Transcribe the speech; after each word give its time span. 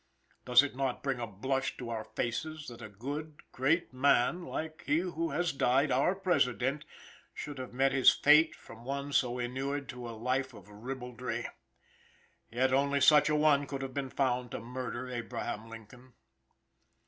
Does 0.45 0.63
it 0.63 0.75
not 0.75 1.03
bring 1.03 1.19
a 1.19 1.27
blush 1.27 1.77
to 1.77 1.91
our 1.91 2.05
faces 2.05 2.69
that 2.69 2.81
a 2.81 2.89
good, 2.89 3.39
great 3.51 3.93
man, 3.93 4.41
like 4.43 4.81
he 4.87 4.97
who 5.01 5.29
has 5.29 5.51
died 5.53 5.91
our 5.91 6.15
President 6.15 6.85
should 7.35 7.59
have 7.59 7.71
met 7.71 7.91
his 7.91 8.09
fate 8.11 8.55
from 8.55 8.83
one 8.83 9.13
so 9.13 9.37
inured 9.37 9.87
to 9.89 10.09
a 10.09 10.17
life 10.17 10.55
of 10.55 10.67
ribaldry? 10.71 11.47
Yet, 12.49 12.73
only 12.73 12.99
such 12.99 13.29
an 13.29 13.37
one 13.37 13.67
could 13.67 13.83
have 13.83 13.93
been 13.93 14.09
found 14.09 14.49
to 14.53 14.59
murder 14.59 15.07
Abraham 15.07 15.69
Lincoln. 15.69 16.13